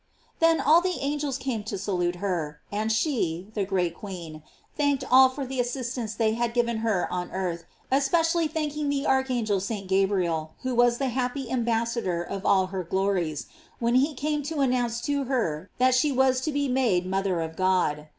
[0.39, 4.41] Then all the angels came to salute her, and she, the great queen,
[4.75, 9.59] thanked all for the assistance they had given her on earth, especially thanking the Archangel
[9.59, 9.87] St.
[9.87, 13.45] Gabriel, who was the happy ambassador of all her glories,
[13.77, 17.39] when he came to announce to her that she was to be made moth er
[17.41, 18.07] of God.